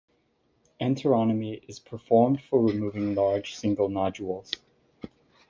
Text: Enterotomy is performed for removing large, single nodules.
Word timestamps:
Enterotomy 0.81 1.61
is 1.67 1.77
performed 1.79 2.41
for 2.49 2.59
removing 2.65 3.13
large, 3.13 3.53
single 3.55 3.87
nodules. 3.87 4.49